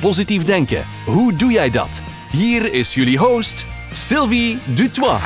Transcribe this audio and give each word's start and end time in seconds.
Positief 0.00 0.44
denken, 0.44 0.84
hoe 1.06 1.34
doe 1.34 1.52
jij 1.52 1.70
dat? 1.70 2.02
Hier 2.32 2.72
is 2.72 2.94
jullie 2.94 3.18
host, 3.18 3.66
Sylvie 3.92 4.58
Dutois. 4.74 5.22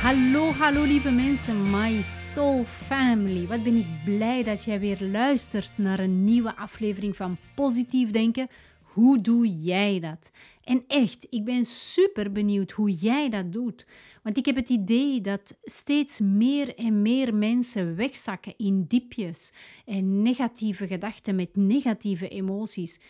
Hallo, 0.00 0.52
hallo 0.58 0.82
lieve 0.82 1.10
mensen, 1.10 1.70
my 1.70 2.02
soul 2.02 2.64
family. 2.86 3.46
Wat 3.46 3.62
ben 3.62 3.74
ik 3.74 3.86
blij 4.04 4.42
dat 4.44 4.64
jij 4.64 4.80
weer 4.80 4.98
luistert 5.00 5.72
naar 5.74 5.98
een 5.98 6.24
nieuwe 6.24 6.56
aflevering 6.56 7.16
van 7.16 7.36
Positief 7.54 8.10
Denken. 8.10 8.48
Hoe 8.92 9.20
doe 9.20 9.62
jij 9.62 10.00
dat? 10.00 10.30
En 10.64 10.84
echt, 10.86 11.26
ik 11.30 11.44
ben 11.44 11.64
super 11.64 12.32
benieuwd 12.32 12.70
hoe 12.70 12.90
jij 12.90 13.28
dat 13.28 13.52
doet. 13.52 13.86
Want 14.22 14.36
ik 14.36 14.46
heb 14.46 14.56
het 14.56 14.68
idee 14.68 15.20
dat 15.20 15.56
steeds 15.62 16.20
meer 16.20 16.74
en 16.74 17.02
meer 17.02 17.34
mensen 17.34 17.96
wegzakken 17.96 18.56
in 18.56 18.84
diepjes 18.84 19.52
en 19.84 20.22
negatieve 20.22 20.86
gedachten 20.86 21.34
met 21.34 21.56
negatieve 21.56 22.28
emoties. 22.28 23.00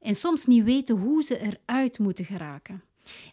En 0.00 0.14
soms 0.14 0.46
niet 0.46 0.64
weten 0.64 0.96
hoe 0.96 1.22
ze 1.22 1.38
eruit 1.38 1.98
moeten 1.98 2.24
geraken. 2.24 2.82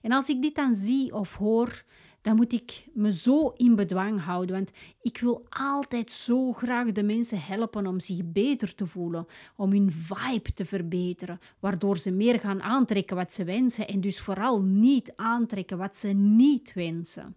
En 0.01 0.11
als 0.11 0.29
ik 0.29 0.41
dit 0.41 0.55
dan 0.55 0.75
zie 0.75 1.13
of 1.13 1.35
hoor, 1.35 1.83
dan 2.21 2.35
moet 2.35 2.53
ik 2.53 2.87
me 2.93 3.13
zo 3.13 3.49
in 3.55 3.75
bedwang 3.75 4.21
houden. 4.23 4.55
Want 4.55 4.71
ik 5.01 5.17
wil 5.17 5.45
altijd 5.49 6.09
zo 6.09 6.51
graag 6.51 6.91
de 6.91 7.03
mensen 7.03 7.41
helpen 7.41 7.87
om 7.87 7.99
zich 7.99 8.31
beter 8.31 8.75
te 8.75 8.87
voelen, 8.87 9.27
om 9.55 9.71
hun 9.71 9.91
vibe 9.91 10.53
te 10.53 10.65
verbeteren, 10.65 11.39
waardoor 11.59 11.97
ze 11.97 12.11
meer 12.11 12.39
gaan 12.39 12.61
aantrekken 12.61 13.15
wat 13.15 13.33
ze 13.33 13.43
wensen 13.43 13.87
en 13.87 14.01
dus 14.01 14.19
vooral 14.19 14.61
niet 14.61 15.13
aantrekken 15.15 15.77
wat 15.77 15.97
ze 15.97 16.07
niet 16.07 16.73
wensen. 16.73 17.35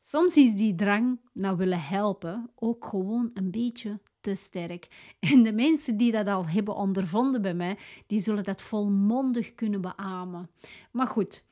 Soms 0.00 0.36
is 0.36 0.54
die 0.54 0.74
drang 0.74 1.20
naar 1.32 1.56
willen 1.56 1.82
helpen 1.82 2.50
ook 2.54 2.84
gewoon 2.84 3.30
een 3.34 3.50
beetje 3.50 4.00
te 4.20 4.34
sterk. 4.34 4.88
En 5.20 5.42
de 5.42 5.52
mensen 5.52 5.96
die 5.96 6.12
dat 6.12 6.26
al 6.26 6.46
hebben 6.46 6.74
ondervonden 6.74 7.42
bij 7.42 7.54
mij, 7.54 7.78
die 8.06 8.20
zullen 8.20 8.44
dat 8.44 8.62
volmondig 8.62 9.54
kunnen 9.54 9.80
beamen. 9.80 10.50
Maar 10.90 11.06
goed, 11.06 11.44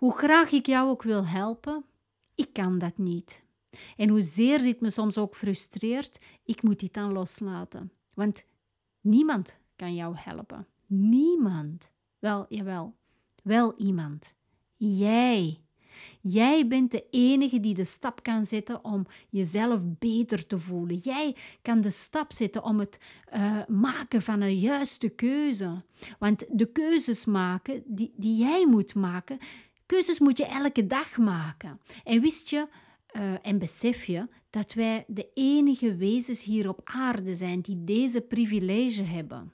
hoe 0.00 0.12
graag 0.12 0.50
ik 0.50 0.66
jou 0.66 0.88
ook 0.88 1.02
wil 1.02 1.26
helpen, 1.26 1.84
ik 2.34 2.52
kan 2.52 2.78
dat 2.78 2.98
niet. 2.98 3.42
En 3.96 4.08
hoezeer 4.08 4.60
zit 4.60 4.80
me 4.80 4.90
soms 4.90 5.18
ook 5.18 5.36
frustreert, 5.36 6.18
ik 6.44 6.62
moet 6.62 6.80
dit 6.80 6.94
dan 6.94 7.12
loslaten. 7.12 7.92
Want 8.14 8.44
niemand 9.00 9.58
kan 9.76 9.94
jou 9.94 10.14
helpen. 10.16 10.66
Niemand. 10.86 11.90
Wel, 12.18 12.46
jawel, 12.48 12.94
wel 13.42 13.74
iemand. 13.76 14.34
Jij. 14.76 15.60
Jij 16.20 16.68
bent 16.68 16.90
de 16.90 17.06
enige 17.10 17.60
die 17.60 17.74
de 17.74 17.84
stap 17.84 18.22
kan 18.22 18.44
zetten 18.44 18.84
om 18.84 19.06
jezelf 19.28 19.82
beter 19.98 20.46
te 20.46 20.58
voelen. 20.58 20.96
Jij 20.96 21.36
kan 21.62 21.80
de 21.80 21.90
stap 21.90 22.32
zetten 22.32 22.62
om 22.62 22.78
het 22.78 23.00
uh, 23.34 23.66
maken 23.66 24.22
van 24.22 24.40
een 24.40 24.58
juiste 24.58 25.08
keuze. 25.08 25.82
Want 26.18 26.44
de 26.48 26.72
keuzes 26.72 27.24
maken 27.24 27.82
die, 27.86 28.12
die 28.16 28.36
jij 28.36 28.66
moet 28.66 28.94
maken, 28.94 29.38
Keuzes 29.90 30.18
moet 30.18 30.38
je 30.38 30.46
elke 30.46 30.86
dag 30.86 31.18
maken. 31.18 31.80
En 32.04 32.20
wist 32.20 32.50
je 32.50 32.68
uh, 33.16 33.34
en 33.42 33.58
besef 33.58 34.04
je 34.04 34.28
dat 34.50 34.72
wij 34.72 35.04
de 35.06 35.30
enige 35.34 35.96
wezens 35.96 36.44
hier 36.44 36.68
op 36.68 36.80
aarde 36.84 37.34
zijn 37.34 37.60
die 37.60 37.84
deze 37.84 38.20
privilege 38.20 39.02
hebben. 39.02 39.52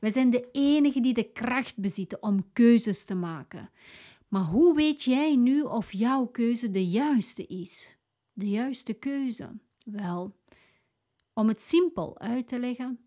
Wij 0.00 0.10
zijn 0.10 0.30
de 0.30 0.48
enigen 0.52 1.02
die 1.02 1.14
de 1.14 1.32
kracht 1.32 1.76
bezitten 1.76 2.22
om 2.22 2.52
keuzes 2.52 3.04
te 3.04 3.14
maken. 3.14 3.70
Maar 4.28 4.42
hoe 4.42 4.74
weet 4.74 5.02
jij 5.02 5.36
nu 5.36 5.60
of 5.60 5.92
jouw 5.92 6.26
keuze 6.26 6.70
de 6.70 6.88
juiste 6.88 7.46
is? 7.46 7.96
De 8.32 8.48
juiste 8.48 8.92
keuze? 8.92 9.50
Wel, 9.84 10.36
om 11.32 11.48
het 11.48 11.60
simpel 11.60 12.18
uit 12.18 12.48
te 12.48 12.58
leggen, 12.58 12.98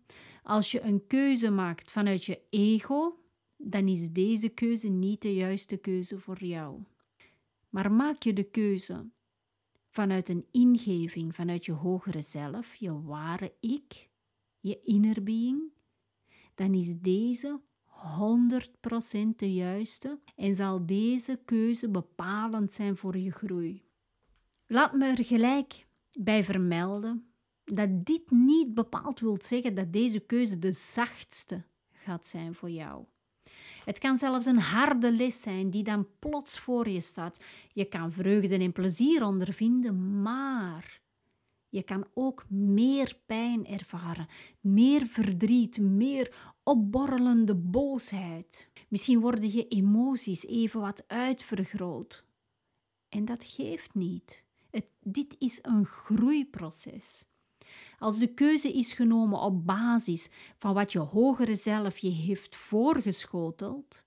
als 0.42 0.70
je 0.70 0.80
een 0.80 1.06
keuze 1.06 1.50
maakt 1.50 1.90
vanuit 1.90 2.24
je 2.24 2.40
ego, 2.50 3.25
dan 3.56 3.88
is 3.88 4.10
deze 4.10 4.48
keuze 4.48 4.88
niet 4.88 5.22
de 5.22 5.34
juiste 5.34 5.76
keuze 5.76 6.18
voor 6.18 6.44
jou. 6.44 6.82
Maar 7.68 7.92
maak 7.92 8.22
je 8.22 8.32
de 8.32 8.44
keuze 8.50 9.10
vanuit 9.88 10.28
een 10.28 10.44
ingeving, 10.50 11.34
vanuit 11.34 11.64
je 11.64 11.72
hogere 11.72 12.20
zelf, 12.20 12.74
je 12.74 13.02
ware 13.02 13.54
ik, 13.60 14.08
je 14.60 14.80
inner 14.80 15.22
being, 15.22 15.72
dan 16.54 16.74
is 16.74 16.94
deze 16.96 17.60
100% 17.96 19.36
de 19.36 19.52
juiste 19.54 20.20
en 20.36 20.54
zal 20.54 20.86
deze 20.86 21.40
keuze 21.44 21.88
bepalend 21.88 22.72
zijn 22.72 22.96
voor 22.96 23.16
je 23.16 23.30
groei. 23.30 23.84
Laat 24.66 24.92
me 24.92 25.04
er 25.04 25.24
gelijk 25.24 25.86
bij 26.18 26.44
vermelden 26.44 27.30
dat 27.64 28.06
dit 28.06 28.30
niet 28.30 28.74
bepaald 28.74 29.20
wil 29.20 29.36
zeggen 29.42 29.74
dat 29.74 29.92
deze 29.92 30.20
keuze 30.20 30.58
de 30.58 30.72
zachtste 30.72 31.64
gaat 31.92 32.26
zijn 32.26 32.54
voor 32.54 32.70
jou. 32.70 33.04
Het 33.84 33.98
kan 33.98 34.16
zelfs 34.16 34.46
een 34.46 34.58
harde 34.58 35.12
les 35.12 35.42
zijn 35.42 35.70
die 35.70 35.82
dan 35.82 36.08
plots 36.18 36.58
voor 36.58 36.88
je 36.88 37.00
staat. 37.00 37.44
Je 37.72 37.84
kan 37.84 38.12
vreugde 38.12 38.58
en 38.58 38.72
plezier 38.72 39.24
ondervinden, 39.24 40.22
maar 40.22 41.00
je 41.68 41.82
kan 41.82 42.06
ook 42.14 42.44
meer 42.50 43.18
pijn 43.26 43.66
ervaren, 43.66 44.26
meer 44.60 45.06
verdriet, 45.06 45.80
meer 45.80 46.54
opborrelende 46.62 47.54
boosheid. 47.54 48.70
Misschien 48.88 49.20
worden 49.20 49.52
je 49.52 49.68
emoties 49.68 50.46
even 50.46 50.80
wat 50.80 51.04
uitvergroot. 51.06 52.24
En 53.08 53.24
dat 53.24 53.44
geeft 53.44 53.94
niet. 53.94 54.44
Het, 54.70 54.86
dit 55.00 55.36
is 55.38 55.58
een 55.62 55.86
groeiproces. 55.86 57.24
Als 57.98 58.18
de 58.18 58.34
keuze 58.34 58.72
is 58.72 58.92
genomen 58.92 59.40
op 59.40 59.66
basis 59.66 60.28
van 60.56 60.74
wat 60.74 60.92
je 60.92 60.98
hogere 60.98 61.56
zelf 61.56 61.98
je 61.98 62.10
heeft 62.10 62.56
voorgeschoteld, 62.56 64.04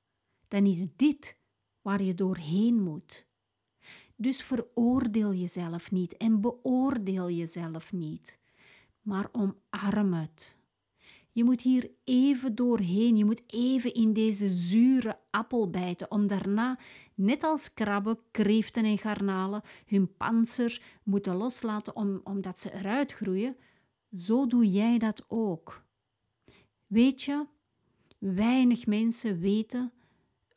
dan 0.47 0.65
is 0.65 0.87
dit 0.95 1.37
waar 1.81 2.01
je 2.01 2.13
doorheen 2.13 2.83
moet. 2.83 3.27
Dus 4.15 4.43
veroordeel 4.43 5.33
jezelf 5.33 5.91
niet 5.91 6.17
en 6.17 6.41
beoordeel 6.41 7.29
jezelf 7.29 7.91
niet, 7.91 8.39
maar 9.01 9.29
omarm 9.31 10.13
het. 10.13 10.58
Je 11.31 11.43
moet 11.43 11.61
hier 11.61 11.91
even 12.03 12.55
doorheen, 12.55 13.17
je 13.17 13.25
moet 13.25 13.43
even 13.47 13.93
in 13.93 14.13
deze 14.13 14.49
zure 14.49 15.19
appel 15.29 15.69
bijten, 15.69 16.11
om 16.11 16.27
daarna, 16.27 16.79
net 17.15 17.43
als 17.43 17.73
krabben, 17.73 18.19
kreeften 18.31 18.85
en 18.85 18.97
garnalen, 18.97 19.61
hun 19.85 20.15
panzer 20.17 20.81
moeten 21.03 21.35
loslaten 21.35 21.95
om, 21.95 22.21
omdat 22.23 22.59
ze 22.59 22.73
eruit 22.73 23.11
groeien, 23.11 23.55
zo 24.17 24.47
doe 24.47 24.71
jij 24.71 24.97
dat 24.97 25.25
ook. 25.27 25.83
Weet 26.87 27.21
je, 27.21 27.45
weinig 28.17 28.85
mensen 28.85 29.39
weten 29.39 29.91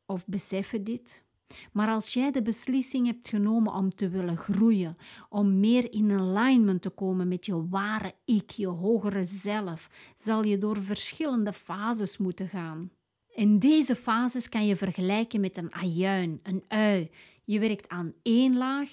of 0.07 0.27
beseffen 0.27 0.85
dit. 0.85 1.25
Maar 1.73 1.89
als 1.89 2.13
jij 2.13 2.31
de 2.31 2.43
beslissing 2.43 3.07
hebt 3.07 3.29
genomen 3.29 3.73
om 3.73 3.95
te 3.95 4.09
willen 4.09 4.37
groeien, 4.37 4.97
om 5.29 5.61
meer 5.61 5.93
in 5.93 6.13
alignment 6.13 6.83
te 6.83 6.91
komen 6.91 7.29
met 7.29 7.47
je 7.47 7.69
ware 7.69 8.15
ik, 8.25 8.51
je 8.51 8.67
hogere 8.67 9.25
zelf, 9.25 9.89
zal 10.15 10.45
je 10.45 10.59
door 10.59 10.83
verschillende 10.83 11.53
fases 11.53 12.19
moeten 12.19 12.49
gaan. 12.49 12.91
In 13.35 13.59
deze 13.59 13.97
fases 13.97 14.49
kan 14.49 14.67
je 14.67 14.77
vergelijken 14.77 15.41
met 15.41 15.57
een 15.57 15.73
ajuin, 15.73 16.41
een 16.43 16.65
ui. 16.69 17.11
Je 17.45 17.59
werkt 17.59 17.89
aan 17.89 18.13
één 18.23 18.57
laag 18.57 18.89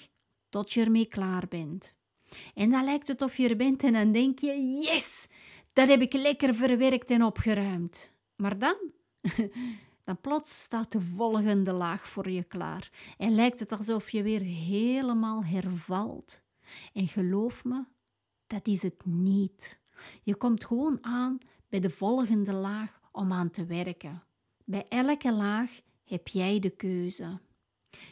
tot 0.48 0.72
je 0.72 0.80
ermee 0.80 1.06
klaar 1.06 1.48
bent. 1.48 1.94
En 2.54 2.70
dan 2.70 2.84
lijkt 2.84 3.08
het 3.08 3.22
of 3.22 3.36
je 3.36 3.48
er 3.48 3.56
bent 3.56 3.82
en 3.82 3.92
dan 3.92 4.12
denk 4.12 4.38
je: 4.38 4.80
yes, 4.82 5.28
dat 5.72 5.88
heb 5.88 6.00
ik 6.00 6.12
lekker 6.12 6.54
verwerkt 6.54 7.10
en 7.10 7.22
opgeruimd. 7.24 8.12
Maar 8.36 8.58
dan, 8.58 8.76
dan 10.10 10.20
plots 10.20 10.62
staat 10.62 10.92
de 10.92 11.00
volgende 11.00 11.72
laag 11.72 12.08
voor 12.08 12.30
je 12.30 12.42
klaar 12.42 13.14
en 13.18 13.34
lijkt 13.34 13.60
het 13.60 13.72
alsof 13.72 14.10
je 14.10 14.22
weer 14.22 14.40
helemaal 14.40 15.44
hervalt. 15.44 16.42
En 16.92 17.08
geloof 17.08 17.64
me, 17.64 17.84
dat 18.46 18.66
is 18.66 18.82
het 18.82 19.04
niet. 19.04 19.80
Je 20.22 20.34
komt 20.34 20.64
gewoon 20.64 20.98
aan 21.00 21.38
bij 21.68 21.80
de 21.80 21.90
volgende 21.90 22.52
laag 22.52 23.00
om 23.12 23.32
aan 23.32 23.50
te 23.50 23.64
werken. 23.64 24.22
Bij 24.64 24.86
elke 24.88 25.32
laag 25.32 25.80
heb 26.04 26.28
jij 26.28 26.58
de 26.58 26.70
keuze. 26.70 27.40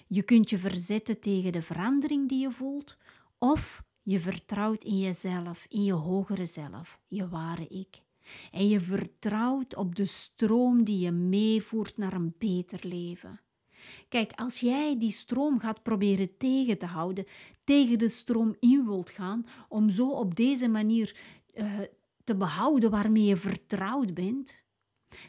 Je 0.06 0.22
kunt 0.22 0.50
je 0.50 0.58
verzetten 0.58 1.20
tegen 1.20 1.52
de 1.52 1.62
verandering 1.62 2.28
die 2.28 2.40
je 2.40 2.50
voelt, 2.50 2.96
of 3.38 3.82
je 4.02 4.20
vertrouwt 4.20 4.84
in 4.84 4.98
jezelf, 4.98 5.66
in 5.68 5.84
je 5.84 5.92
hogere 5.92 6.46
zelf, 6.46 7.00
je 7.08 7.28
ware 7.28 7.66
ik. 7.68 8.02
En 8.52 8.68
je 8.68 8.80
vertrouwt 8.80 9.76
op 9.76 9.94
de 9.94 10.04
stroom 10.04 10.84
die 10.84 10.98
je 10.98 11.10
meevoert 11.10 11.96
naar 11.96 12.12
een 12.12 12.34
beter 12.38 12.80
leven. 12.82 13.40
Kijk, 14.08 14.32
als 14.34 14.60
jij 14.60 14.98
die 14.98 15.10
stroom 15.10 15.58
gaat 15.58 15.82
proberen 15.82 16.36
tegen 16.36 16.78
te 16.78 16.86
houden, 16.86 17.24
tegen 17.64 17.98
de 17.98 18.08
stroom 18.08 18.56
in 18.60 18.84
wilt 18.84 19.10
gaan, 19.10 19.46
om 19.68 19.90
zo 19.90 20.08
op 20.08 20.36
deze 20.36 20.68
manier 20.68 21.16
uh, 21.54 21.80
te 22.24 22.36
behouden 22.36 22.90
waarmee 22.90 23.24
je 23.24 23.36
vertrouwd 23.36 24.14
bent, 24.14 24.62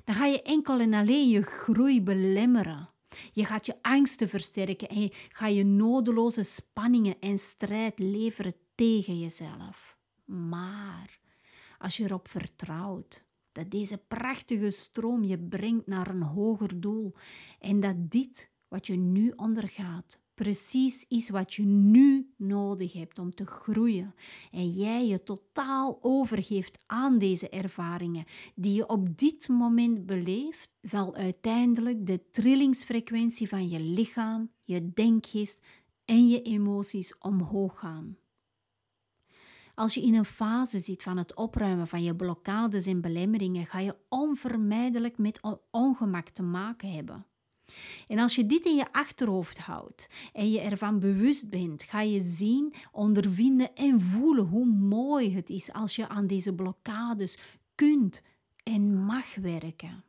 dan 0.03 0.15
ga 0.15 0.25
je 0.25 0.41
enkel 0.41 0.79
en 0.79 0.93
alleen 0.93 1.27
je 1.27 1.41
groei 1.41 2.01
belemmeren. 2.01 2.89
Je 3.33 3.45
gaat 3.45 3.65
je 3.65 3.75
angsten 3.81 4.29
versterken 4.29 4.89
en 4.89 5.01
je 5.01 5.13
ga 5.29 5.47
je 5.47 5.63
nodeloze 5.63 6.43
spanningen 6.43 7.19
en 7.19 7.37
strijd 7.37 7.99
leveren 7.99 8.53
tegen 8.75 9.19
jezelf. 9.19 9.97
Maar 10.25 11.19
als 11.79 11.97
je 11.97 12.03
erop 12.03 12.27
vertrouwt 12.27 13.25
dat 13.51 13.71
deze 13.71 13.97
prachtige 13.97 14.69
stroom 14.69 15.23
je 15.23 15.39
brengt 15.39 15.87
naar 15.87 16.07
een 16.07 16.21
hoger 16.21 16.79
doel 16.79 17.13
en 17.59 17.79
dat 17.79 18.11
dit 18.11 18.51
wat 18.67 18.87
je 18.87 18.95
nu 18.95 19.33
ondergaat 19.35 20.19
precies 20.39 21.05
is 21.07 21.29
wat 21.29 21.53
je 21.53 21.63
nu 21.63 22.33
nodig 22.37 22.93
hebt 22.93 23.19
om 23.19 23.35
te 23.35 23.45
groeien 23.45 24.15
en 24.51 24.69
jij 24.69 25.07
je 25.07 25.23
totaal 25.23 25.99
overgeeft 26.01 26.79
aan 26.85 27.17
deze 27.17 27.49
ervaringen 27.49 28.25
die 28.55 28.73
je 28.73 28.87
op 28.87 29.17
dit 29.17 29.47
moment 29.47 30.05
beleeft, 30.05 30.69
zal 30.81 31.15
uiteindelijk 31.15 32.05
de 32.07 32.29
trillingsfrequentie 32.31 33.49
van 33.49 33.69
je 33.69 33.79
lichaam, 33.79 34.51
je 34.59 34.93
denkgeest 34.93 35.65
en 36.05 36.27
je 36.27 36.41
emoties 36.41 37.17
omhoog 37.17 37.79
gaan. 37.79 38.17
Als 39.79 39.93
je 39.93 40.01
in 40.01 40.15
een 40.15 40.25
fase 40.25 40.79
zit 40.79 41.03
van 41.03 41.17
het 41.17 41.35
opruimen 41.35 41.87
van 41.87 42.03
je 42.03 42.15
blokkades 42.15 42.85
en 42.85 43.01
belemmeringen, 43.01 43.65
ga 43.65 43.79
je 43.79 43.95
onvermijdelijk 44.09 45.17
met 45.17 45.39
ongemak 45.71 46.29
te 46.29 46.41
maken 46.41 46.91
hebben. 46.91 47.25
En 48.07 48.19
als 48.19 48.35
je 48.35 48.45
dit 48.45 48.65
in 48.65 48.75
je 48.75 48.91
achterhoofd 48.91 49.57
houdt 49.57 50.07
en 50.33 50.51
je 50.51 50.59
ervan 50.59 50.99
bewust 50.99 51.49
bent, 51.49 51.83
ga 51.83 52.01
je 52.01 52.21
zien, 52.21 52.73
ondervinden 52.91 53.75
en 53.75 54.01
voelen 54.01 54.45
hoe 54.45 54.65
mooi 54.65 55.35
het 55.35 55.49
is 55.49 55.73
als 55.73 55.95
je 55.95 56.07
aan 56.07 56.27
deze 56.27 56.55
blokkades 56.55 57.39
kunt 57.75 58.21
en 58.63 59.03
mag 59.03 59.35
werken. 59.35 60.03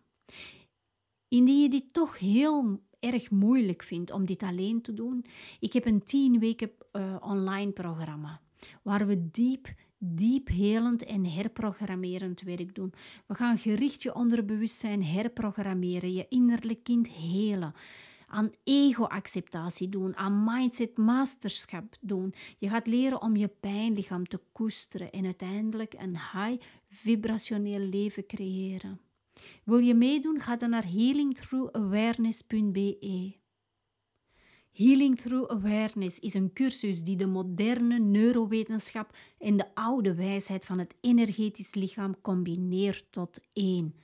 Indien 1.29 1.63
je 1.63 1.69
dit 1.69 1.93
toch 1.93 2.19
heel 2.19 2.81
erg 2.99 3.31
moeilijk 3.31 3.83
vindt 3.83 4.11
om 4.11 4.27
dit 4.27 4.43
alleen 4.43 4.83
te 4.83 4.95
doen, 4.95 5.25
ik 5.61 5.73
heb 5.73 5.87
een 5.87 6.03
10 6.03 6.39
weken 6.39 6.71
uh, 6.93 7.17
online 7.21 7.71
programma 7.71 8.41
waar 8.83 9.07
we 9.07 9.31
diep 9.31 9.75
diep 10.03 10.49
helend 10.49 11.05
en 11.05 11.27
herprogrammerend 11.27 12.41
werk 12.41 12.75
doen. 12.75 12.93
We 13.27 13.35
gaan 13.35 13.59
gericht 13.59 14.03
je 14.03 14.15
onderbewustzijn 14.15 15.05
herprogrammeren, 15.05 16.13
je 16.13 16.27
innerlijk 16.29 16.83
kind 16.83 17.09
helen 17.09 17.73
aan 18.27 18.51
ego-acceptatie 18.65 19.89
doen, 19.89 20.17
aan 20.17 20.45
mindset-masterschap 20.45 21.97
doen. 22.01 22.35
Je 22.59 22.69
gaat 22.69 22.87
leren 22.87 23.23
om 23.23 23.37
je 23.37 23.49
pijnlichaam 23.49 24.27
te 24.27 24.41
koesteren 24.53 25.11
en 25.11 25.25
uiteindelijk 25.25 25.95
een 25.99 26.19
high 26.33 26.63
vibrationeel 26.89 27.81
leven 27.81 28.27
creëren. 28.27 29.01
Wil 29.65 29.79
je 29.79 29.95
meedoen? 29.95 30.41
Ga 30.41 30.57
dan 30.57 30.71
naar 30.71 30.87
healingthroughawareness.be. 30.87 33.40
Healing 34.73 35.21
Through 35.21 35.51
Awareness 35.51 36.19
is 36.19 36.35
een 36.35 36.53
cursus 36.53 37.03
die 37.03 37.17
de 37.17 37.27
moderne 37.27 37.99
neurowetenschap 37.99 39.17
en 39.39 39.57
de 39.57 39.75
oude 39.75 40.15
wijsheid 40.15 40.65
van 40.65 40.79
het 40.79 40.95
energetisch 41.01 41.75
lichaam 41.75 42.21
combineert 42.21 43.05
tot 43.11 43.39
één. 43.53 43.95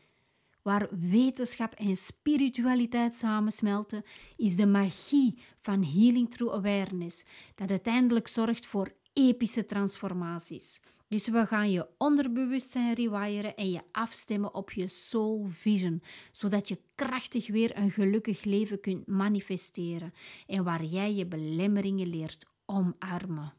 Waar 0.63 0.89
wetenschap 0.99 1.73
en 1.73 1.97
spiritualiteit 1.97 3.15
samensmelten, 3.15 4.03
is 4.37 4.57
de 4.57 4.67
magie 4.67 5.39
van 5.59 5.85
Healing 5.85 6.31
Through 6.31 6.55
Awareness, 6.55 7.25
dat 7.55 7.71
uiteindelijk 7.71 8.29
zorgt 8.29 8.67
voor 8.67 8.93
epische 9.17 9.65
transformaties. 9.65 10.81
Dus 11.09 11.29
we 11.29 11.47
gaan 11.47 11.71
je 11.71 11.89
onderbewustzijn 11.99 12.95
rewiren 12.95 13.57
en 13.57 13.71
je 13.71 13.83
afstemmen 13.93 14.55
op 14.55 14.73
je 14.73 14.89
soul 14.89 15.47
vision, 15.49 16.03
zodat 16.33 16.69
je 16.69 16.79
krachtig 16.95 17.49
weer 17.49 17.77
een 17.77 17.91
gelukkig 17.91 18.45
leven 18.45 18.81
kunt 18.81 19.07
manifesteren 19.07 20.13
en 20.47 20.65
waar 20.65 20.85
jij 20.85 21.15
je 21.15 21.27
belemmeringen 21.27 22.09
leert 22.09 22.47
omarmen. 22.65 23.53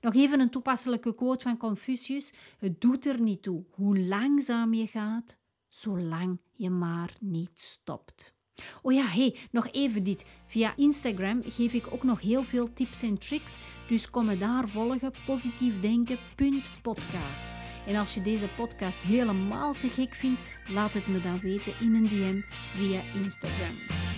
Nog 0.00 0.14
even 0.14 0.40
een 0.40 0.50
toepasselijke 0.50 1.14
quote 1.14 1.42
van 1.42 1.56
Confucius: 1.56 2.32
Het 2.58 2.80
doet 2.80 3.06
er 3.06 3.20
niet 3.20 3.42
toe 3.42 3.64
hoe 3.70 3.98
langzaam 3.98 4.74
je 4.74 4.86
gaat, 4.86 5.36
zolang 5.68 6.38
je 6.52 6.70
maar 6.70 7.16
niet 7.20 7.60
stopt. 7.60 8.37
Oh 8.82 8.92
ja, 8.92 9.06
hey, 9.06 9.34
nog 9.50 9.68
even 9.70 10.02
dit. 10.02 10.24
Via 10.46 10.72
Instagram 10.76 11.42
geef 11.44 11.72
ik 11.72 11.92
ook 11.92 12.02
nog 12.02 12.20
heel 12.20 12.42
veel 12.42 12.72
tips 12.72 13.02
en 13.02 13.18
tricks, 13.18 13.56
dus 13.88 14.10
kom 14.10 14.26
me 14.26 14.38
daar 14.38 14.68
volgen, 14.68 15.12
positiefdenken.podcast. 15.26 17.58
En 17.86 17.96
als 17.96 18.14
je 18.14 18.22
deze 18.22 18.48
podcast 18.56 19.02
helemaal 19.02 19.72
te 19.72 19.88
gek 19.88 20.14
vindt, 20.14 20.42
laat 20.70 20.94
het 20.94 21.06
me 21.06 21.20
dan 21.20 21.40
weten 21.40 21.72
in 21.80 21.94
een 21.94 22.08
DM 22.08 22.40
via 22.76 23.00
Instagram. 23.22 23.74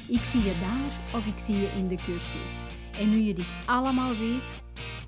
Ik 0.08 0.24
zie 0.24 0.42
je 0.42 0.54
daar 0.60 1.18
of 1.20 1.26
ik 1.26 1.38
zie 1.38 1.56
je 1.56 1.70
in 1.76 1.88
de 1.88 1.96
cursus. 1.96 2.60
En 2.92 3.10
nu 3.10 3.18
je 3.18 3.34
dit 3.34 3.48
allemaal 3.66 4.16
weet 4.16 4.62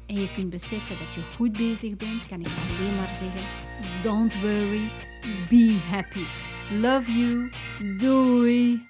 en 0.06 0.20
je 0.20 0.32
kunt 0.34 0.50
beseffen 0.50 0.98
dat 0.98 1.14
je 1.14 1.22
goed 1.36 1.52
bezig 1.52 1.96
bent, 1.96 2.28
kan 2.28 2.40
ik 2.40 2.46
alleen 2.46 2.96
maar 2.96 3.14
zeggen: 3.14 3.42
don't 4.02 4.40
worry, 4.40 4.90
be 5.48 5.78
happy. 5.90 6.24
Love 6.80 7.12
you. 7.12 7.50
Doei. 7.96 8.86